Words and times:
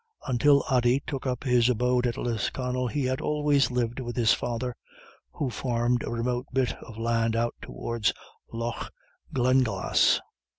Until 0.25 0.63
Ody 0.67 0.99
took 1.05 1.27
up 1.27 1.43
his 1.43 1.69
abode 1.69 2.07
at 2.07 2.17
Lisconnel 2.17 2.87
he 2.87 3.05
had 3.05 3.21
always 3.21 3.69
lived 3.69 3.99
with 3.99 4.15
his 4.15 4.33
father, 4.33 4.75
who 5.33 5.51
farmed 5.51 6.01
a 6.01 6.09
remote 6.09 6.47
bit 6.51 6.73
of 6.81 6.97
land 6.97 7.35
out 7.35 7.53
towards 7.61 8.11
Lough 8.51 8.87
Glenglas. 9.31 10.19